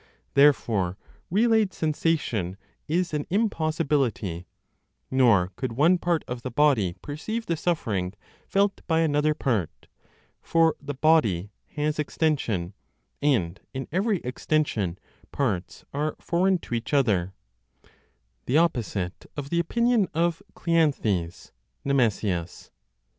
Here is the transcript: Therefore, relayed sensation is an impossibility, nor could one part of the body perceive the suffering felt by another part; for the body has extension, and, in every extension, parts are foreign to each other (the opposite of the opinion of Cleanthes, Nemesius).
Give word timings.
Therefore, 0.33 0.97
relayed 1.29 1.73
sensation 1.73 2.57
is 2.87 3.13
an 3.13 3.27
impossibility, 3.29 4.47
nor 5.11 5.51
could 5.57 5.73
one 5.73 5.99
part 5.99 6.23
of 6.27 6.41
the 6.41 6.49
body 6.49 6.93
perceive 7.03 7.45
the 7.45 7.55
suffering 7.55 8.15
felt 8.47 8.81
by 8.87 9.01
another 9.01 9.35
part; 9.35 9.85
for 10.41 10.75
the 10.81 10.95
body 10.95 11.51
has 11.75 11.99
extension, 11.99 12.73
and, 13.21 13.59
in 13.75 13.87
every 13.91 14.17
extension, 14.21 14.97
parts 15.31 15.85
are 15.93 16.15
foreign 16.19 16.57
to 16.57 16.73
each 16.73 16.95
other 16.95 17.35
(the 18.47 18.57
opposite 18.57 19.27
of 19.37 19.51
the 19.51 19.59
opinion 19.59 20.07
of 20.15 20.41
Cleanthes, 20.55 21.51
Nemesius). 21.85 22.71